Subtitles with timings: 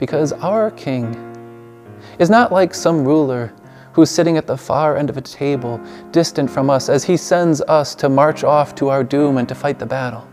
[0.00, 1.14] because our King
[2.18, 3.52] is not like some ruler
[3.92, 5.78] who's sitting at the far end of a table,
[6.10, 9.54] distant from us, as he sends us to march off to our doom and to
[9.54, 10.26] fight the battle.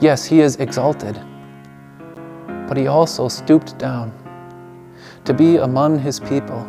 [0.00, 1.18] Yes, he is exalted,
[2.68, 4.12] but he also stooped down
[5.24, 6.60] to be among his people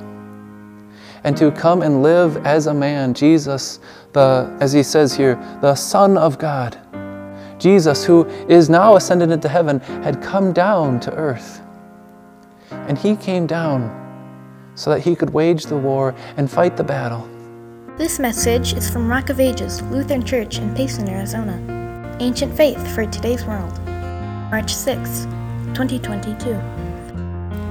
[1.25, 3.81] and to come and live as a man, Jesus,
[4.13, 6.79] the, as he says here, the Son of God.
[7.59, 11.61] Jesus, who is now ascended into heaven, had come down to earth.
[12.89, 13.95] And he came down
[14.73, 17.29] so that he could wage the war and fight the battle.
[17.97, 22.17] This message is from Rock of Ages Lutheran Church in Payson, Arizona.
[22.19, 23.77] Ancient Faith for Today's World.
[24.49, 25.25] March 6,
[25.75, 26.59] 2022.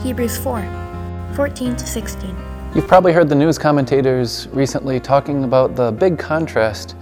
[0.07, 2.37] Hebrews 4, 14 to 16.
[2.77, 6.95] You've probably heard the news commentators recently talking about the big contrast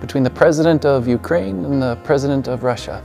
[0.00, 3.02] between the president of Ukraine and the president of Russia.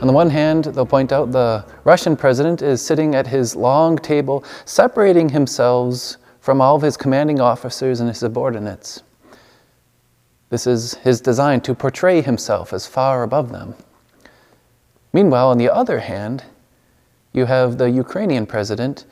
[0.00, 3.98] On the one hand, they'll point out the Russian president is sitting at his long
[3.98, 9.02] table, separating himself from all of his commanding officers and his subordinates.
[10.50, 13.74] This is his design to portray himself as far above them.
[15.12, 16.44] Meanwhile, on the other hand,
[17.32, 19.04] you have the Ukrainian president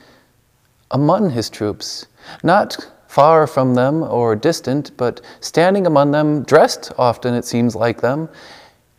[0.91, 2.07] among his troops,
[2.43, 7.99] not far from them or distant, but standing among them, dressed often, it seems like
[7.99, 8.29] them,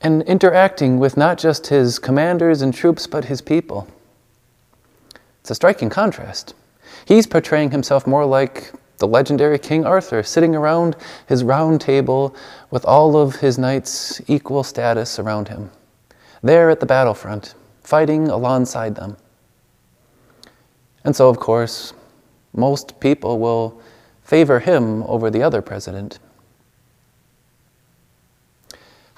[0.00, 3.88] and interacting with not just his commanders and troops, but his people.
[5.41, 6.54] It's a striking contrast.
[7.04, 12.34] He's portraying himself more like the legendary King Arthur, sitting around his round table
[12.70, 15.70] with all of his knights' equal status around him,
[16.42, 19.16] there at the battlefront, fighting alongside them.
[21.04, 21.92] And so, of course,
[22.52, 23.80] most people will
[24.22, 26.19] favor him over the other president.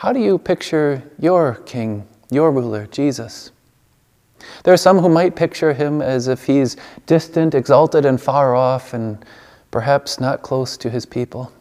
[0.00, 3.50] How do you picture your king, your ruler, Jesus?
[4.64, 8.94] There are some who might picture him as if he's distant, exalted, and far off,
[8.94, 9.22] and
[9.70, 11.52] perhaps not close to his people.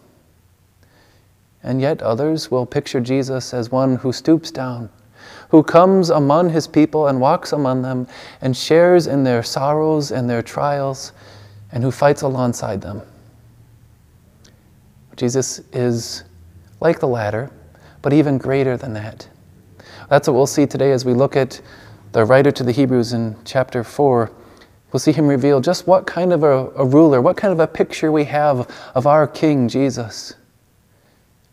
[1.63, 4.89] And yet others will picture Jesus as one who stoops down,
[5.49, 8.07] who comes among his people and walks among them
[8.39, 11.11] and shares in their sorrows and their trials,
[11.73, 13.01] and who fights alongside them.
[15.17, 16.23] Jesus is
[16.79, 17.51] like the latter
[18.01, 19.27] but even greater than that.
[20.09, 21.61] That's what we'll see today as we look at
[22.11, 24.31] the writer to the Hebrews in chapter 4.
[24.91, 27.67] We'll see him reveal just what kind of a, a ruler, what kind of a
[27.67, 30.33] picture we have of our King Jesus.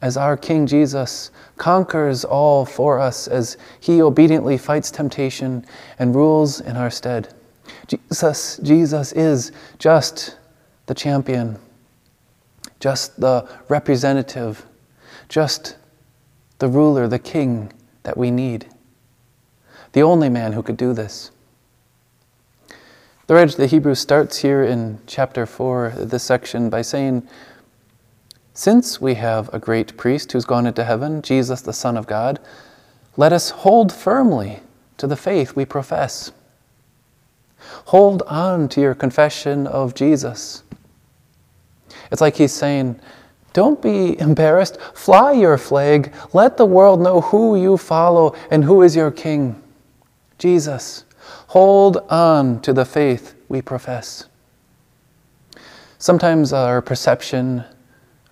[0.01, 5.67] As our King Jesus conquers all for us, as he obediently fights temptation
[5.99, 7.35] and rules in our stead.
[7.87, 10.39] Jesus, Jesus is just
[10.87, 11.59] the champion,
[12.81, 14.65] just the representative,
[15.29, 15.77] just
[16.59, 17.73] the ruler, the king
[18.03, 18.67] that we need.
[19.93, 21.31] The only man who could do this.
[23.27, 27.27] The writer the Hebrews starts here in chapter 4, this section, by saying,
[28.55, 32.39] Since we have a great priest who's gone into heaven, Jesus, the Son of God,
[33.17, 34.61] let us hold firmly
[34.99, 36.31] to the faith we profess.
[37.87, 40.63] Hold on to your confession of Jesus.
[42.13, 43.01] It's like he's saying,
[43.57, 44.79] don't be embarrassed.
[44.93, 46.13] Fly your flag.
[46.35, 49.63] Let the world know who you follow and who is your king.
[50.37, 51.05] Jesus.
[51.49, 54.27] Hold on to the faith we profess.
[55.97, 57.65] Sometimes our perception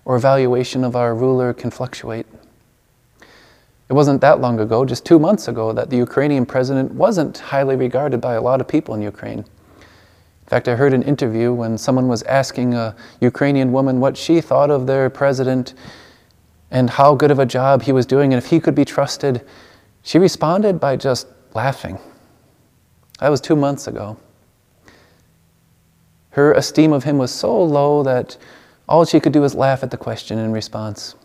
[0.05, 2.27] or evaluation of our ruler can fluctuate.
[3.89, 7.75] It wasn't that long ago, just two months ago, that the Ukrainian president wasn't highly
[7.75, 9.43] regarded by a lot of people in Ukraine.
[10.45, 14.41] In fact, I heard an interview when someone was asking a Ukrainian woman what she
[14.41, 15.73] thought of their president
[16.69, 19.43] and how good of a job he was doing and if he could be trusted.
[20.03, 21.97] She responded by just laughing.
[23.19, 24.17] That was two months ago.
[26.31, 28.37] Her esteem of him was so low that
[28.87, 31.15] all she could do was laugh at the question in response.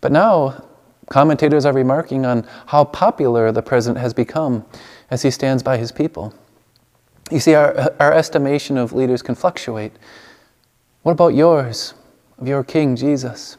[0.00, 0.64] But now,
[1.10, 4.64] commentators are remarking on how popular the president has become
[5.10, 6.32] as he stands by his people.
[7.30, 9.92] You see, our, our estimation of leaders can fluctuate.
[11.02, 11.94] What about yours,
[12.38, 13.56] of your King Jesus?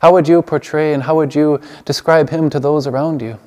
[0.00, 3.38] How would you portray and how would you describe him to those around you?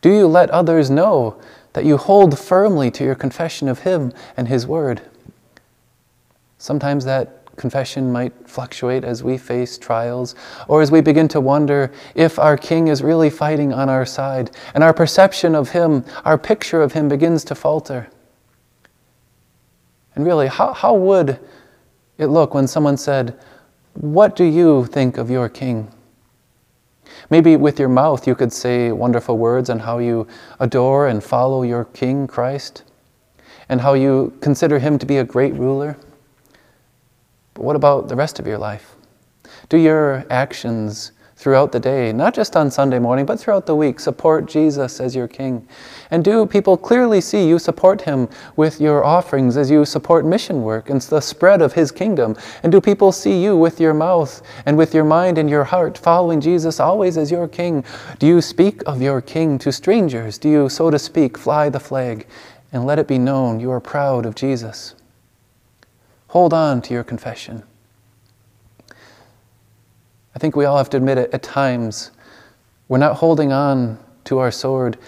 [0.00, 1.40] Do you let others know
[1.72, 5.02] that you hold firmly to your confession of him and his word?
[6.58, 10.34] Sometimes that confession might fluctuate as we face trials,
[10.68, 14.50] or as we begin to wonder if our King is really fighting on our side,
[14.74, 18.08] and our perception of Him, our picture of Him begins to falter.
[20.14, 21.38] And really, how, how would
[22.18, 23.38] it look when someone said,
[23.94, 25.92] What do you think of your King?
[27.30, 30.26] Maybe with your mouth you could say wonderful words on how you
[30.60, 32.82] adore and follow your King Christ
[33.68, 35.96] and how you consider him to be a great ruler.
[37.56, 38.96] But what about the rest of your life?
[39.70, 43.98] Do your actions throughout the day, not just on Sunday morning, but throughout the week,
[43.98, 45.66] support Jesus as your King?
[46.10, 50.64] And do people clearly see you support him with your offerings as you support mission
[50.64, 52.36] work and the spread of his kingdom?
[52.62, 55.96] And do people see you with your mouth and with your mind and your heart
[55.96, 57.84] following Jesus always as your King?
[58.18, 60.36] Do you speak of your King to strangers?
[60.36, 62.26] Do you, so to speak, fly the flag
[62.70, 64.94] and let it be known you are proud of Jesus?
[66.36, 67.62] Hold on to your confession.
[68.90, 72.10] I think we all have to admit it at times
[72.88, 74.98] we're not holding on to our sword,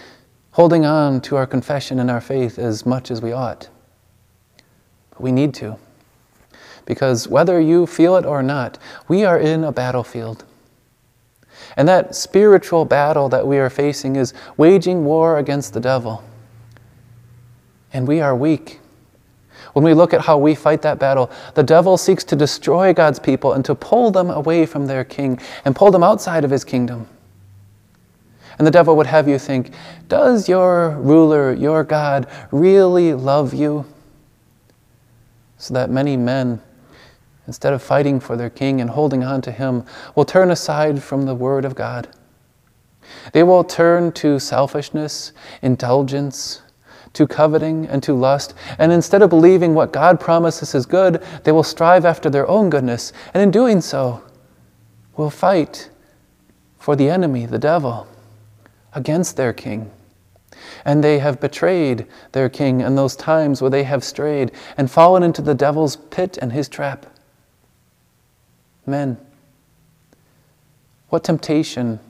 [0.52, 3.68] holding on to our confession and our faith as much as we ought.
[5.10, 5.76] But we need to.
[6.86, 10.46] Because whether you feel it or not, we are in a battlefield.
[11.76, 16.24] And that spiritual battle that we are facing is waging war against the devil.
[17.92, 18.80] And we are weak.
[19.72, 23.18] When we look at how we fight that battle, the devil seeks to destroy God's
[23.18, 26.64] people and to pull them away from their king and pull them outside of his
[26.64, 27.06] kingdom.
[28.58, 29.72] And the devil would have you think,
[30.08, 33.84] does your ruler, your God, really love you?
[35.58, 36.60] So that many men,
[37.46, 39.84] instead of fighting for their king and holding on to him,
[40.16, 42.08] will turn aside from the word of God.
[43.32, 45.32] They will turn to selfishness,
[45.62, 46.62] indulgence,
[47.14, 51.52] to coveting and to lust, and instead of believing what God promises is good, they
[51.52, 54.22] will strive after their own goodness, and in doing so,
[55.16, 55.90] will fight
[56.78, 58.06] for the enemy, the devil,
[58.94, 59.90] against their king.
[60.84, 65.22] And they have betrayed their king in those times where they have strayed and fallen
[65.22, 67.06] into the devil's pit and his trap.
[68.86, 69.18] Men,
[71.10, 72.00] what temptation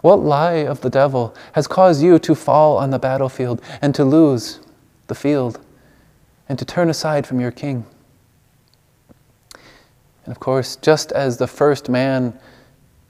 [0.00, 4.04] what lie of the devil has caused you to fall on the battlefield and to
[4.04, 4.60] lose
[5.06, 5.60] the field
[6.48, 7.86] and to turn aside from your king?
[10.24, 12.38] And of course, just as the first man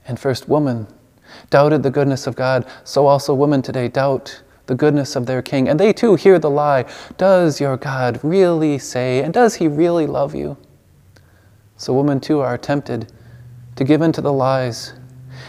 [0.06, 0.86] and first woman
[1.50, 5.68] doubted the goodness of God, so also women today doubt the goodness of their king.
[5.68, 6.86] And they too hear the lie
[7.16, 10.56] Does your God really say, and does he really love you?
[11.76, 13.12] So women too are tempted
[13.76, 14.94] to give in to the lies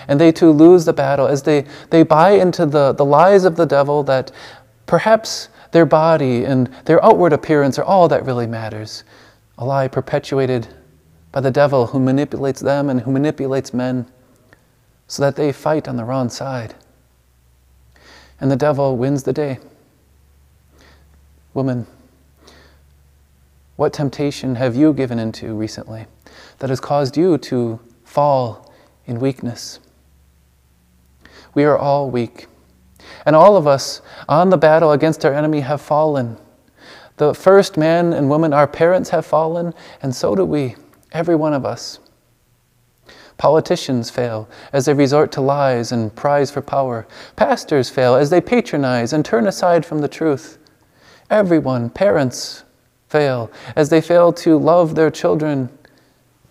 [0.08, 3.56] and they too lose the battle as they, they buy into the, the lies of
[3.56, 4.32] the devil that
[4.86, 9.04] perhaps their body and their outward appearance are all that really matters.
[9.58, 10.68] A lie perpetuated
[11.32, 14.06] by the devil who manipulates them and who manipulates men
[15.08, 16.76] so that they fight on the wrong side.
[18.40, 19.60] And the devil wins the day.
[21.54, 21.88] Woman,
[23.76, 26.06] what temptation have you given into recently
[26.60, 28.74] that has caused you to fall
[29.06, 29.80] in weakness?
[31.56, 32.48] We are all weak.
[33.26, 36.38] And all of us on the battle against our enemy have fallen.
[37.18, 40.76] The first man and woman, our parents, have fallen, and so do we,
[41.12, 42.00] every one of us.
[43.38, 47.08] Politicians fail as they resort to lies and prize for power.
[47.36, 50.58] Pastors fail as they patronize and turn aside from the truth.
[51.30, 52.64] Everyone, parents,
[53.08, 55.70] fail as they fail to love their children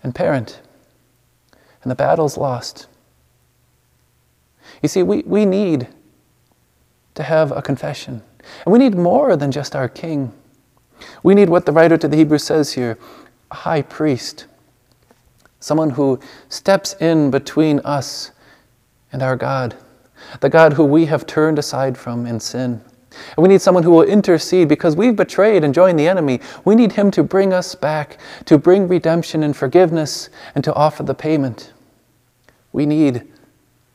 [0.03, 0.61] and parent.
[1.81, 2.87] And the battle's lost.
[4.81, 5.87] You see, we, we need
[7.15, 8.21] to have a confession.
[8.65, 10.31] And we need more than just our king.
[11.23, 12.97] We need what the writer to the Hebrews says here
[13.51, 14.45] a high priest,
[15.59, 18.31] someone who steps in between us
[19.11, 19.75] and our God,
[20.41, 22.81] the God who we have turned aside from in sin.
[23.37, 26.41] And we need someone who will intercede because we've betrayed and joined the enemy.
[26.65, 31.03] We need him to bring us back, to bring redemption and forgiveness, and to offer
[31.03, 31.71] the payment.
[32.73, 33.25] We need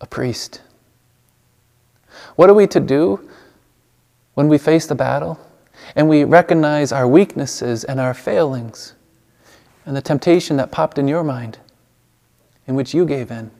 [0.00, 0.62] a priest.
[2.36, 3.28] What are we to do
[4.34, 5.38] when we face the battle
[5.94, 8.94] and we recognize our weaknesses and our failings
[9.84, 11.58] and the temptation that popped in your mind
[12.66, 13.50] in which you gave in?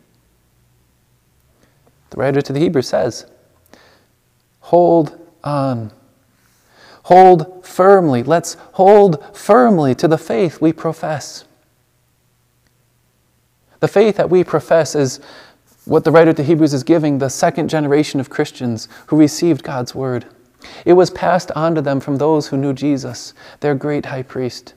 [2.11, 3.27] The writer to the Hebrews says,
[4.61, 5.93] Hold on.
[7.05, 8.23] Hold firmly.
[8.23, 11.45] Let's hold firmly to the faith we profess.
[13.81, 15.21] The faith that we profess is
[15.85, 19.95] what the writer to Hebrews is giving the second generation of Christians who received God's
[19.95, 20.27] word.
[20.85, 24.75] It was passed on to them from those who knew Jesus, their great high priest.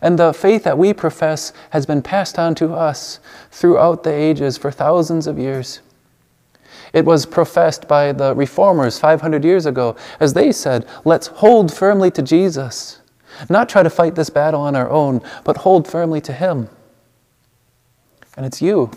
[0.00, 3.20] And the faith that we profess has been passed on to us
[3.50, 5.80] throughout the ages for thousands of years.
[6.94, 12.10] It was professed by the reformers 500 years ago as they said, Let's hold firmly
[12.12, 13.00] to Jesus,
[13.50, 16.70] not try to fight this battle on our own, but hold firmly to Him.
[18.36, 18.90] And it's you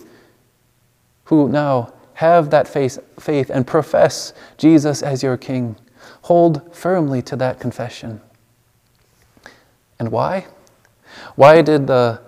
[1.29, 5.75] who now have that faith, faith and profess Jesus as your King.
[6.23, 8.19] Hold firmly to that confession.
[9.99, 10.47] And why?
[11.35, 12.19] Why did the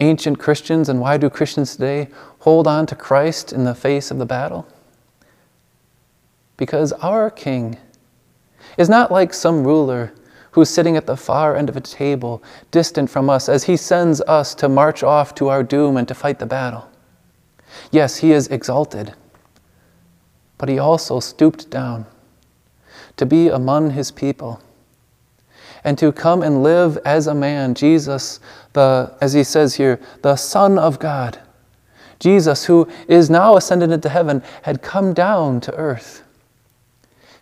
[0.00, 2.08] ancient Christians and why do Christians today
[2.38, 4.66] hold on to Christ in the face of the battle?
[6.56, 7.76] Because our King
[8.78, 10.14] is not like some ruler
[10.52, 14.22] who's sitting at the far end of a table, distant from us, as he sends
[14.22, 16.88] us to march off to our doom and to fight the battle.
[17.90, 19.14] Yes, he is exalted,
[20.58, 22.06] but he also stooped down
[23.16, 24.60] to be among his people
[25.84, 28.40] and to come and live as a man, Jesus,
[28.72, 31.40] the, as he says here, the Son of God.
[32.18, 36.24] Jesus, who is now ascended into heaven, had come down to earth.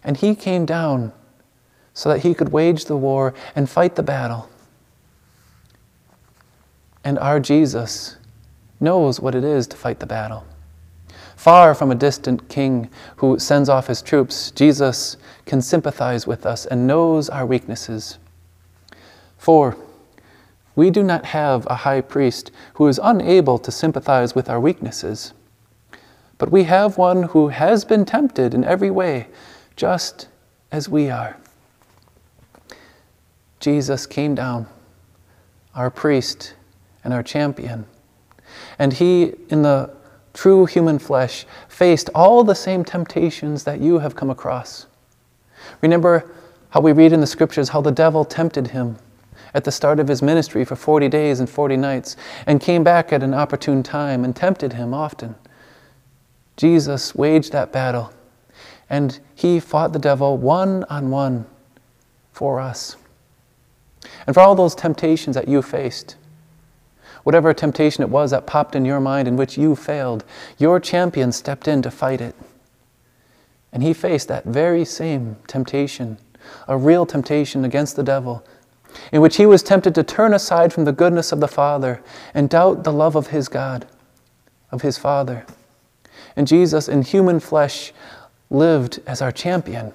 [0.03, 1.13] And he came down
[1.95, 4.51] so that he could wage the war and fight the battle.
[7.03, 8.17] And our Jesus
[8.81, 10.45] knows what it is to fight the battle.
[11.37, 15.17] Far from a distant king who sends off his troops, Jesus
[15.47, 18.19] can sympathize with us and knows our weaknesses.
[19.37, 19.77] For
[20.77, 25.33] we do not have a high priest who is unable to sympathize with our weaknesses,
[26.39, 29.29] but we have one who has been tempted in every way,
[29.77, 30.29] just
[30.73, 31.37] as we are.
[33.61, 34.67] Jesus came down,
[35.75, 36.55] our priest
[37.05, 37.87] and our champion,
[38.79, 39.91] and he, in the
[40.33, 44.87] true human flesh, faced all the same temptations that you have come across.
[45.81, 46.31] Remember
[46.71, 48.99] how we read in the scriptures how the devil tempted him
[49.55, 52.17] at the start of his ministry for 40 days and 40 nights
[52.47, 55.37] and came back at an opportune time and tempted him often.
[56.57, 58.13] Jesus waged that battle
[58.91, 61.47] and he fought the devil one on one
[62.33, 62.97] for us.
[64.27, 66.17] And for all those temptations that you faced,
[67.25, 70.25] whatever temptation it was that popped in your mind in which you failed,
[70.57, 72.35] your champion stepped in to fight it.
[73.73, 76.19] And he faced that very same temptation,
[76.69, 78.47] a real temptation against the devil,
[79.11, 82.01] in which he was tempted to turn aside from the goodness of the Father
[82.33, 83.87] and doubt the love of his God,
[84.71, 85.45] of his Father.
[86.37, 87.93] And Jesus, in human flesh,
[88.51, 89.93] lived as our champion.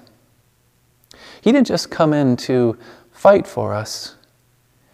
[1.42, 2.78] He didn't just come in to
[3.12, 4.16] fight for us,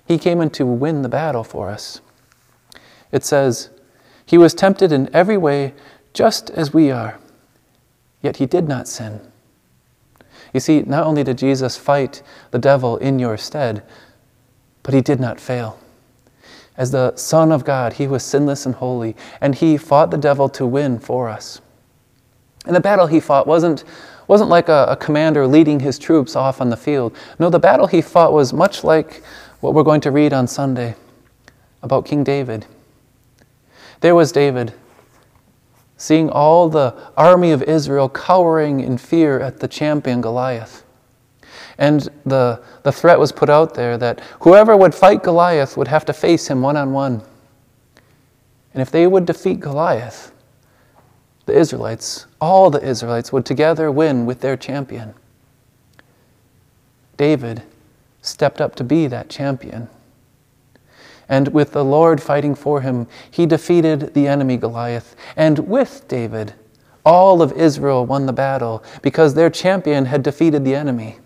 [0.07, 2.01] he came in to win the battle for us.
[3.15, 3.69] It says,
[4.25, 5.73] He was tempted in every way,
[6.13, 7.17] just as we are,
[8.21, 9.21] yet he did not sin.
[10.53, 13.83] You see, not only did Jesus fight the devil in your stead,
[14.83, 15.79] but he did not fail.
[16.75, 20.49] As the Son of God, he was sinless and holy, and he fought the devil
[20.49, 21.61] to win for us.
[22.65, 23.85] And the battle he fought wasn't,
[24.27, 27.15] wasn't like a, a commander leading his troops off on the field.
[27.39, 29.23] No, the battle he fought was much like
[29.61, 30.95] what we're going to read on Sunday
[31.81, 32.65] about King David.
[34.01, 34.73] There was David,
[35.97, 40.83] seeing all the army of Israel cowering in fear at the champion Goliath.
[41.77, 46.05] And the, the threat was put out there that whoever would fight Goliath would have
[46.05, 47.21] to face him one on one.
[48.73, 50.31] And if they would defeat Goliath,
[51.45, 55.13] the Israelites, all the Israelites, would together win with their champion.
[57.17, 57.63] David
[58.21, 59.87] stepped up to be that champion.
[61.27, 65.15] And with the Lord fighting for him, he defeated the enemy Goliath.
[65.35, 66.53] And with David,
[67.05, 71.19] all of Israel won the battle because their champion had defeated the enemy.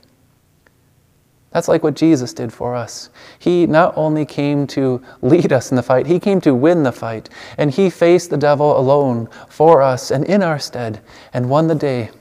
[1.52, 3.10] That's like what Jesus did for us.
[3.40, 6.92] He not only came to lead us in the fight, he came to win the
[6.92, 7.30] fight.
[7.58, 11.02] And he faced the devil alone for us and in our stead
[11.34, 12.12] and won the day,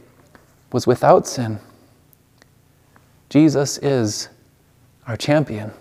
[0.72, 1.58] was without sin.
[3.28, 4.30] Jesus is
[5.06, 5.72] our champion,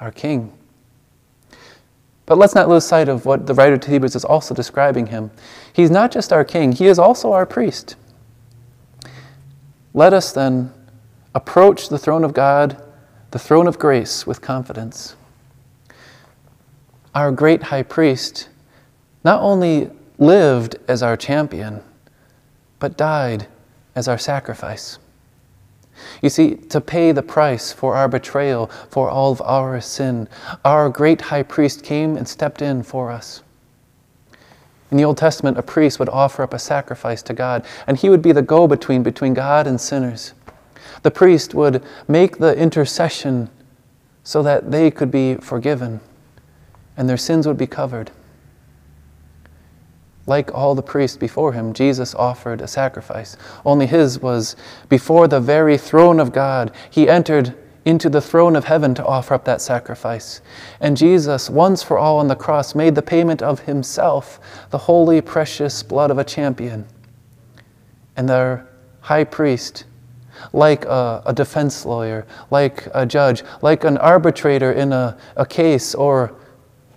[0.00, 0.57] our king.
[2.28, 5.30] But let's not lose sight of what the writer to Hebrews is also describing him.
[5.72, 7.96] He's not just our king, he is also our priest.
[9.94, 10.70] Let us then
[11.34, 12.84] approach the throne of God,
[13.30, 15.16] the throne of grace, with confidence.
[17.14, 18.50] Our great high priest
[19.24, 21.82] not only lived as our champion,
[22.78, 23.46] but died
[23.94, 24.98] as our sacrifice.
[26.22, 30.28] You see, to pay the price for our betrayal, for all of our sin,
[30.64, 33.42] our great high priest came and stepped in for us.
[34.90, 38.08] In the Old Testament, a priest would offer up a sacrifice to God, and he
[38.08, 40.32] would be the go between between God and sinners.
[41.02, 43.50] The priest would make the intercession
[44.24, 46.00] so that they could be forgiven
[46.98, 48.10] and their sins would be covered.
[50.28, 53.36] Like all the priests before him, Jesus offered a sacrifice.
[53.64, 54.56] Only his was
[54.90, 56.70] before the very throne of God.
[56.90, 57.54] He entered
[57.86, 60.42] into the throne of heaven to offer up that sacrifice.
[60.80, 65.22] And Jesus, once for all on the cross, made the payment of himself, the holy,
[65.22, 66.84] precious blood of a champion.
[68.14, 68.68] And their
[69.00, 69.84] high priest,
[70.52, 75.94] like a, a defense lawyer, like a judge, like an arbitrator in a, a case,
[75.94, 76.34] or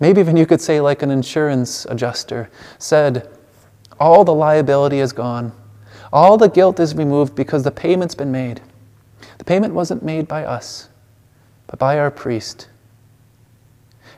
[0.02, 3.28] maybe even you could say like an insurance adjuster, said,
[4.00, 5.52] All the liability is gone.
[6.12, 8.60] All the guilt is removed because the payment's been made.
[9.38, 10.88] The payment wasn't made by us,
[11.68, 12.66] but by our priest.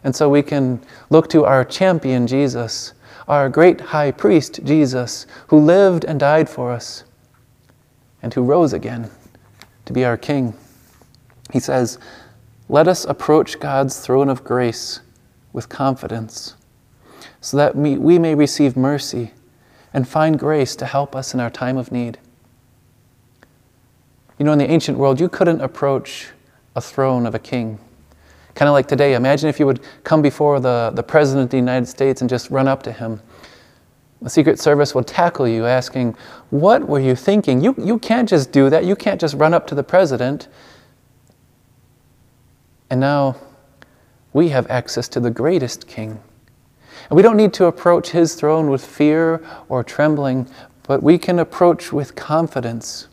[0.03, 2.95] And so we can look to our champion, Jesus,
[3.29, 7.05] our great high priest, Jesus, who lived and died for us
[8.23, 9.11] and who rose again
[9.85, 10.55] to be our king.
[11.53, 11.99] He says,
[12.71, 15.01] Let us approach God's throne of grace
[15.55, 16.57] with confidence
[17.41, 19.33] so that we, may receive mercy
[19.95, 22.19] and find grace to help us in our time of need.
[24.39, 26.29] You know, in the ancient world, you couldn't approach
[26.75, 27.79] a throne of a king.
[28.55, 31.57] Kind of like today, imagine if you would come before the, the President of the
[31.57, 33.21] United States and just run up to him.
[34.23, 36.17] The Secret Service would tackle you asking,
[36.51, 37.63] What were you thinking?
[37.63, 38.85] You, you can't just do that.
[38.85, 40.49] You can't just run up to the President.
[42.91, 43.37] And now
[44.35, 46.21] we have access to the greatest king.
[47.09, 50.47] And we don't need to approach his throne with fear or trembling,
[50.83, 53.09] but we can approach with confidence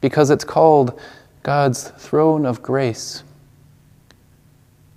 [0.00, 1.00] because it's called
[1.42, 3.22] God's throne of grace.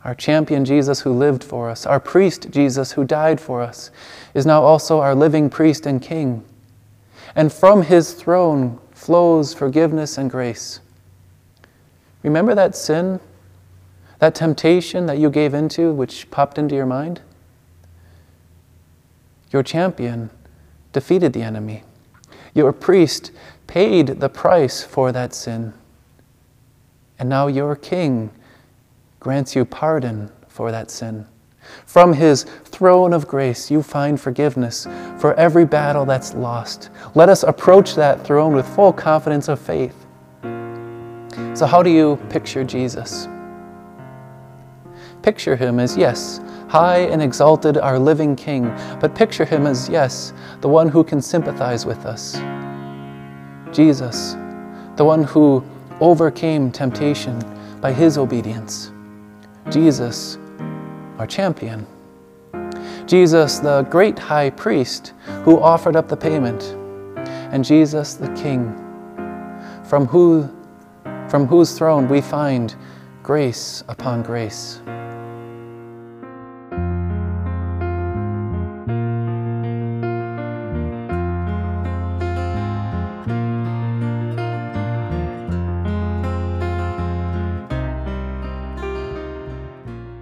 [0.04, 3.90] Our champion Jesus, who lived for us, our priest Jesus, who died for us,
[4.34, 6.44] is now also our living priest and king.
[7.36, 10.80] And from his throne flows forgiveness and grace.
[12.24, 13.20] Remember that sin,
[14.20, 17.22] that temptation that you gave into, which popped into your mind?
[19.52, 20.30] Your champion
[20.92, 21.84] defeated the enemy.
[22.54, 23.32] Your priest
[23.68, 25.74] paid the price for that sin.
[27.20, 28.32] And now your king
[29.20, 31.26] grants you pardon for that sin.
[31.86, 36.90] From his throne of grace, you find forgiveness for every battle that's lost.
[37.14, 40.06] Let us approach that throne with full confidence of faith.
[41.54, 43.28] So, how do you picture Jesus?
[45.28, 50.32] Picture him as, yes, high and exalted, our living King, but picture him as, yes,
[50.62, 52.36] the one who can sympathize with us.
[53.76, 54.38] Jesus,
[54.96, 55.62] the one who
[56.00, 57.38] overcame temptation
[57.82, 58.94] by his obedience.
[59.70, 60.38] Jesus,
[61.18, 61.86] our champion.
[63.06, 65.12] Jesus, the great high priest
[65.44, 66.64] who offered up the payment.
[67.52, 68.74] And Jesus, the King,
[69.84, 70.50] from, who,
[71.28, 72.74] from whose throne we find
[73.24, 74.80] grace upon grace.